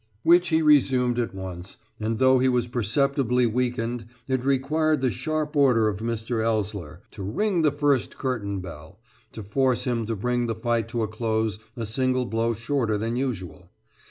Which 0.23 0.49
be 0.49 0.63
resumed 0.63 1.19
at 1.19 1.35
once, 1.35 1.77
and 1.99 2.17
though 2.17 2.39
he 2.39 2.49
was 2.49 2.67
perceptibly 2.67 3.45
weakened, 3.45 4.07
it 4.27 4.43
required 4.43 5.01
the 5.01 5.11
sharp 5.11 5.55
order 5.55 5.87
of 5.87 5.99
Mr. 5.99 6.43
Ellsler, 6.43 7.01
to 7.11 7.21
"ring 7.21 7.61
the 7.61 7.69
first 7.71 8.17
curtain 8.17 8.61
bell," 8.61 8.97
to 9.33 9.43
force 9.43 9.83
him 9.83 10.07
to 10.07 10.15
bring 10.15 10.47
the 10.47 10.55
fight 10.55 10.87
to 10.87 11.03
a 11.03 11.07
close 11.07 11.59
a 11.77 11.85
single 11.85 12.25
blow 12.25 12.55
shorter 12.55 12.97
than 12.97 13.15
usual. 13.15 13.69